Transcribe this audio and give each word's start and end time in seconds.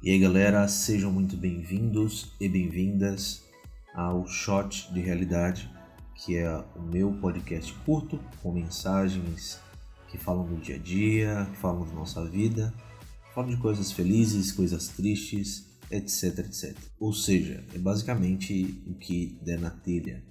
E 0.00 0.12
aí 0.12 0.18
galera, 0.20 0.68
sejam 0.68 1.10
muito 1.10 1.36
bem-vindos 1.36 2.30
e 2.40 2.48
bem-vindas 2.48 3.42
ao 3.92 4.24
Shot 4.28 4.92
de 4.92 5.00
Realidade, 5.00 5.68
que 6.14 6.36
é 6.36 6.56
o 6.76 6.82
meu 6.82 7.12
podcast 7.14 7.72
curto 7.84 8.16
com 8.40 8.52
mensagens 8.52 9.58
que 10.08 10.16
falam 10.16 10.46
do 10.46 10.56
dia 10.60 10.76
a 10.76 10.78
dia, 10.78 11.48
que 11.50 11.58
falam 11.58 11.84
da 11.84 11.92
nossa 11.94 12.24
vida, 12.24 12.72
falam 13.34 13.50
de 13.50 13.56
coisas 13.56 13.90
felizes, 13.90 14.52
coisas 14.52 14.86
tristes, 14.86 15.66
etc, 15.90 16.46
etc. 16.46 16.78
Ou 17.00 17.12
seja, 17.12 17.64
é 17.74 17.78
basicamente 17.78 18.80
o 18.86 18.94
que 18.94 19.36
der 19.42 19.58
na 19.58 19.70
telha. 19.70 20.22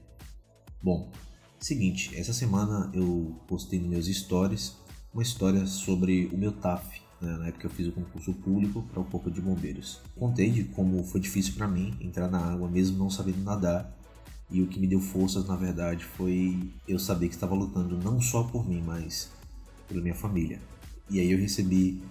Bom, 0.81 1.11
seguinte, 1.59 2.17
essa 2.17 2.31
semana 2.31 2.89
eu 2.93 3.37
postei 3.45 3.79
nos 3.79 3.89
meus 3.89 4.05
stories 4.05 4.77
uma 5.13 5.23
história 5.23 5.65
sobre 5.65 6.27
o 6.27 6.37
meu 6.37 6.53
TAF, 6.53 7.01
né, 7.21 7.37
na 7.37 7.47
época 7.47 7.67
eu 7.67 7.71
fiz 7.71 7.87
o 7.87 7.91
concurso 7.91 8.33
público 8.33 8.83
para 8.83 8.99
o 8.99 9.05
Corpo 9.05 9.31
de 9.31 9.41
Bombeiros. 9.41 9.99
Contei 10.15 10.49
de 10.49 10.63
como 10.65 11.03
foi 11.03 11.19
difícil 11.19 11.53
para 11.55 11.67
mim 11.67 11.93
entrar 11.99 12.27
na 12.27 12.39
água 12.39 12.69
mesmo 12.69 12.97
não 12.97 13.09
sabendo 13.09 13.43
nadar. 13.43 13.95
E 14.49 14.61
o 14.61 14.67
que 14.67 14.79
me 14.79 14.87
deu 14.87 15.01
forças, 15.01 15.45
na 15.45 15.57
verdade, 15.57 16.05
foi 16.05 16.57
eu 16.87 16.97
saber 16.97 17.27
que 17.27 17.35
estava 17.35 17.53
lutando 17.53 17.97
não 17.97 18.21
só 18.21 18.43
por 18.43 18.67
mim, 18.67 18.81
mas 18.81 19.29
pela 19.89 20.01
minha 20.01 20.15
família. 20.15 20.61
E 21.09 21.19
aí 21.19 21.31
eu 21.31 21.37
recebi 21.37 22.01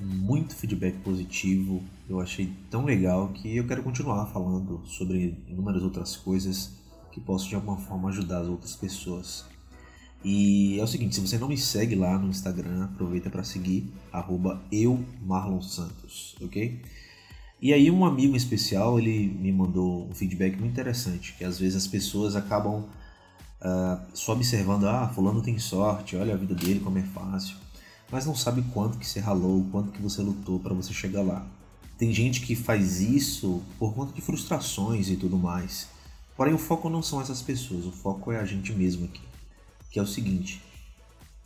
muito 0.00 0.54
feedback 0.54 0.98
positivo, 0.98 1.82
eu 2.08 2.20
achei 2.20 2.52
tão 2.70 2.84
legal 2.84 3.28
que 3.28 3.56
eu 3.56 3.66
quero 3.66 3.82
continuar 3.82 4.26
falando 4.26 4.82
sobre 4.86 5.42
inúmeras 5.48 5.82
outras 5.82 6.16
coisas 6.16 6.72
que 7.10 7.20
possam 7.20 7.48
de 7.48 7.54
alguma 7.54 7.76
forma 7.78 8.08
ajudar 8.10 8.40
as 8.42 8.48
outras 8.48 8.76
pessoas. 8.76 9.46
E 10.24 10.78
é 10.80 10.82
o 10.82 10.86
seguinte, 10.86 11.14
se 11.14 11.20
você 11.20 11.38
não 11.38 11.48
me 11.48 11.56
segue 11.56 11.94
lá 11.94 12.18
no 12.18 12.28
Instagram, 12.28 12.84
aproveita 12.84 13.30
para 13.30 13.44
seguir, 13.44 13.92
eumarlonsantos, 14.72 16.34
ok? 16.42 16.82
E 17.60 17.72
aí 17.72 17.90
um 17.90 18.04
amigo 18.04 18.36
especial, 18.36 18.98
ele 18.98 19.28
me 19.28 19.52
mandou 19.52 20.08
um 20.08 20.14
feedback 20.14 20.56
muito 20.56 20.72
interessante, 20.72 21.34
que 21.34 21.44
às 21.44 21.58
vezes 21.58 21.76
as 21.76 21.86
pessoas 21.86 22.34
acabam 22.34 22.84
uh, 23.60 24.00
só 24.12 24.32
observando, 24.32 24.88
ah, 24.88 25.08
fulano 25.14 25.40
tem 25.40 25.58
sorte, 25.58 26.16
olha 26.16 26.34
a 26.34 26.36
vida 26.36 26.54
dele 26.54 26.80
como 26.80 26.98
é 26.98 27.02
fácil, 27.02 27.56
mas 28.10 28.26
não 28.26 28.34
sabe 28.34 28.62
quanto 28.74 28.98
que 28.98 29.06
você 29.06 29.20
ralou, 29.20 29.66
quanto 29.70 29.92
que 29.92 30.02
você 30.02 30.20
lutou 30.20 30.58
para 30.58 30.74
você 30.74 30.92
chegar 30.92 31.22
lá. 31.22 31.46
Tem 31.96 32.12
gente 32.12 32.40
que 32.42 32.54
faz 32.54 33.00
isso 33.00 33.62
por 33.78 33.94
conta 33.94 34.12
de 34.12 34.20
frustrações 34.20 35.10
e 35.10 35.16
tudo 35.16 35.36
mais. 35.36 35.88
Porém, 36.36 36.54
o 36.54 36.58
foco 36.58 36.88
não 36.88 37.02
são 37.02 37.20
essas 37.20 37.42
pessoas, 37.42 37.84
o 37.86 37.92
foco 37.92 38.30
é 38.30 38.38
a 38.38 38.44
gente 38.44 38.72
mesmo 38.72 39.04
aqui 39.04 39.27
que 39.90 39.98
é 39.98 40.02
o 40.02 40.06
seguinte: 40.06 40.62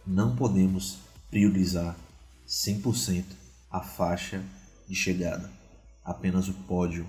não 0.07 0.37
podemos 0.37 0.99
priorizar 1.31 1.97
100% 2.47 3.25
a 3.71 3.81
faixa 3.81 4.43
de 4.89 4.95
chegada, 4.95 5.51
apenas 6.05 6.49
o 6.49 6.53
pódio. 6.53 7.07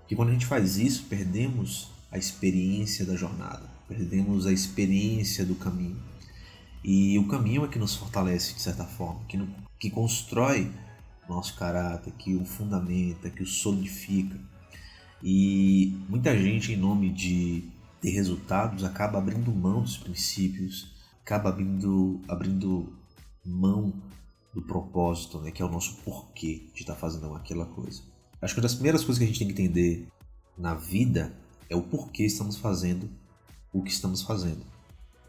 Porque 0.00 0.16
quando 0.16 0.30
a 0.30 0.32
gente 0.32 0.46
faz 0.46 0.76
isso, 0.76 1.04
perdemos 1.04 1.88
a 2.10 2.18
experiência 2.18 3.04
da 3.04 3.14
jornada, 3.14 3.68
perdemos 3.86 4.46
a 4.46 4.52
experiência 4.52 5.44
do 5.44 5.54
caminho. 5.54 6.02
E 6.82 7.18
o 7.18 7.28
caminho 7.28 7.64
é 7.64 7.68
que 7.68 7.78
nos 7.78 7.94
fortalece 7.94 8.54
de 8.54 8.62
certa 8.62 8.84
forma, 8.84 9.20
que, 9.28 9.38
que 9.78 9.90
constrói 9.90 10.72
nosso 11.30 11.54
caráter, 11.54 12.12
que 12.14 12.34
o 12.34 12.44
fundamenta, 12.44 13.30
que 13.30 13.42
o 13.42 13.46
solidifica. 13.46 14.36
E 15.22 15.96
muita 16.08 16.36
gente, 16.36 16.72
em 16.72 16.76
nome 16.76 17.10
de 17.10 17.64
ter 18.00 18.10
resultados, 18.10 18.84
acaba 18.84 19.18
abrindo 19.18 19.52
mão 19.52 19.82
dos 19.82 19.96
princípios, 19.96 20.94
acaba 21.22 21.50
abrindo, 21.50 22.20
abrindo 22.28 22.92
mão 23.44 23.92
do 24.54 24.62
propósito, 24.62 25.40
né, 25.40 25.50
que 25.50 25.62
é 25.62 25.64
o 25.64 25.70
nosso 25.70 25.96
porquê 26.02 26.68
de 26.74 26.80
estar 26.80 26.94
tá 26.94 27.00
fazendo 27.00 27.34
aquela 27.34 27.66
coisa. 27.66 28.02
Acho 28.40 28.54
que 28.54 28.60
uma 28.60 28.62
das 28.62 28.74
primeiras 28.74 29.04
coisas 29.04 29.18
que 29.18 29.24
a 29.24 29.26
gente 29.26 29.38
tem 29.38 29.48
que 29.48 29.52
entender 29.52 30.08
na 30.56 30.74
vida 30.74 31.36
é 31.68 31.76
o 31.76 31.82
porquê 31.82 32.24
estamos 32.24 32.56
fazendo 32.56 33.08
o 33.72 33.82
que 33.82 33.90
estamos 33.90 34.22
fazendo. 34.22 34.64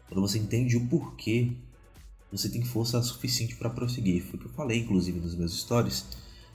Quando 0.08 0.20
você 0.20 0.38
entende 0.38 0.76
o 0.76 0.86
porquê, 0.88 1.52
você 2.30 2.48
tem 2.48 2.64
força 2.64 3.00
suficiente 3.02 3.54
para 3.56 3.70
prosseguir. 3.70 4.24
Foi 4.24 4.38
o 4.38 4.38
que 4.38 4.46
eu 4.46 4.52
falei, 4.52 4.80
inclusive, 4.80 5.20
nos 5.20 5.34
meus 5.34 5.60
stories, 5.60 6.06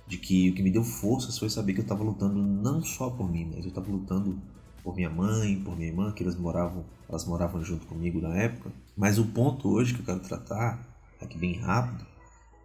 de 0.08 0.18
que 0.18 0.50
o 0.50 0.56
que 0.56 0.64
me 0.64 0.72
deu 0.72 0.84
forças 0.84 1.38
foi 1.38 1.50
saber 1.50 1.74
que 1.74 1.80
eu 1.80 1.84
estava 1.84 2.04
lutando 2.04 2.42
não 2.42 2.84
só 2.84 3.10
por 3.10 3.32
mim, 3.32 3.46
mas 3.46 3.64
eu 3.64 3.70
estava 3.70 3.90
lutando 3.90 4.42
por 4.88 4.96
minha 4.96 5.10
mãe, 5.10 5.60
por 5.66 5.76
minha 5.76 5.90
irmã, 5.90 6.14
que 6.14 6.24
elas 6.24 6.38
moravam, 6.38 6.86
elas 7.10 7.26
moravam 7.26 7.62
junto 7.62 7.86
comigo 7.88 8.22
na 8.22 8.34
época. 8.38 8.72
Mas 8.96 9.20
o 9.20 9.26
ponto 9.26 9.68
hoje 9.68 9.94
que 9.94 10.00
eu 10.00 10.06
quero 10.06 10.22
tratar, 10.22 10.80
aqui 11.22 11.38
bem 11.38 11.60
rápido, 11.60 12.06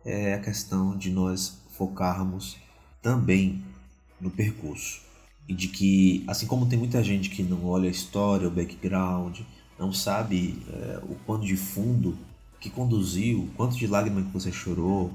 é 0.05 0.35
a 0.35 0.39
questão 0.39 0.97
de 0.97 1.11
nós 1.11 1.61
focarmos 1.73 2.59
também 3.03 3.61
no 4.21 4.31
percurso. 4.31 5.01
E 5.49 5.53
de 5.53 5.67
que, 5.67 6.23
assim 6.29 6.47
como 6.47 6.67
tem 6.67 6.79
muita 6.79 7.03
gente 7.03 7.29
que 7.29 7.43
não 7.43 7.67
olha 7.67 7.89
a 7.89 7.91
história, 7.91 8.47
o 8.47 8.53
background, 8.53 9.41
não 9.77 9.93
sabe 9.93 10.63
é, 10.69 11.01
o 11.03 11.17
pano 11.27 11.45
de 11.45 11.57
fundo 11.57 12.17
que 12.61 12.71
conduziu, 12.71 13.51
quanto 13.57 13.77
de 13.77 13.89
lágrimas 13.89 14.27
que 14.27 14.33
você 14.33 14.53
chorou. 14.53 15.13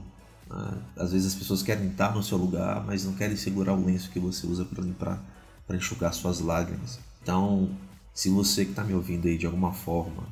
Né? 0.49 0.77
Às 0.97 1.13
vezes 1.13 1.27
as 1.27 1.35
pessoas 1.35 1.63
querem 1.63 1.87
estar 1.87 2.13
no 2.13 2.21
seu 2.21 2.37
lugar, 2.37 2.85
mas 2.85 3.05
não 3.05 3.13
querem 3.13 3.37
segurar 3.37 3.75
o 3.75 3.85
lenço 3.85 4.11
que 4.11 4.19
você 4.19 4.45
usa 4.45 4.65
para 4.65 4.83
limpar 4.83 5.36
para 5.67 5.75
enxugar 5.75 6.13
suas 6.13 6.39
lágrimas. 6.39 6.97
Então, 7.21 7.69
se 8.13 8.29
você 8.29 8.63
que 8.63 8.71
está 8.71 8.83
me 8.83 8.93
ouvindo 8.93 9.27
aí 9.27 9.37
de 9.37 9.45
alguma 9.45 9.73
forma 9.73 10.23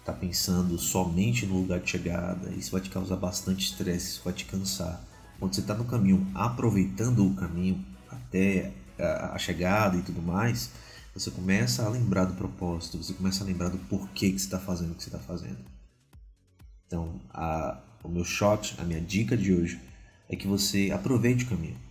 está 0.00 0.12
pensando 0.12 0.78
somente 0.78 1.46
no 1.46 1.60
lugar 1.60 1.80
de 1.80 1.90
chegada, 1.90 2.50
isso 2.50 2.72
vai 2.72 2.80
te 2.80 2.90
causar 2.90 3.16
bastante 3.16 3.64
estresse, 3.64 4.10
isso 4.10 4.22
vai 4.24 4.32
te 4.32 4.44
cansar. 4.44 5.02
Quando 5.38 5.54
você 5.54 5.60
está 5.60 5.74
no 5.74 5.84
caminho, 5.84 6.26
aproveitando 6.34 7.26
o 7.26 7.34
caminho 7.34 7.84
até 8.10 8.72
a 8.98 9.38
chegada 9.38 9.96
e 9.96 10.02
tudo 10.02 10.22
mais, 10.22 10.70
você 11.14 11.30
começa 11.30 11.84
a 11.84 11.88
lembrar 11.88 12.24
do 12.24 12.34
propósito, 12.34 13.02
você 13.02 13.12
começa 13.14 13.42
a 13.42 13.46
lembrar 13.46 13.68
do 13.68 13.78
porquê 13.78 14.30
que 14.30 14.38
você 14.38 14.44
está 14.44 14.58
fazendo 14.58 14.92
o 14.92 14.94
que 14.94 15.02
você 15.02 15.08
está 15.08 15.18
fazendo. 15.18 15.58
Então, 16.86 17.20
a, 17.30 17.80
o 18.04 18.08
meu 18.08 18.24
shot, 18.24 18.76
a 18.78 18.84
minha 18.84 19.00
dica 19.00 19.36
de 19.36 19.52
hoje 19.52 19.80
é 20.28 20.36
que 20.36 20.46
você 20.46 20.90
aproveite 20.92 21.44
o 21.44 21.48
caminho. 21.48 21.85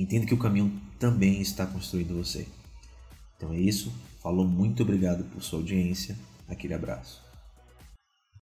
Entenda 0.00 0.24
que 0.24 0.32
o 0.32 0.38
caminho 0.38 0.72
também 0.98 1.42
está 1.42 1.66
construindo 1.66 2.16
você. 2.16 2.48
Então 3.36 3.52
é 3.52 3.60
isso. 3.60 3.92
Falou, 4.22 4.48
muito 4.48 4.82
obrigado 4.82 5.24
por 5.24 5.42
sua 5.42 5.58
audiência. 5.58 6.16
Aquele 6.48 6.72
abraço. 6.72 7.22